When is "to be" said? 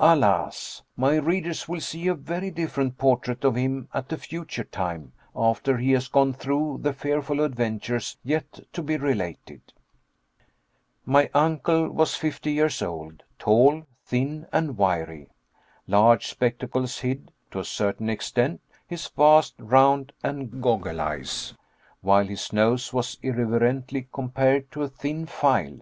8.72-8.96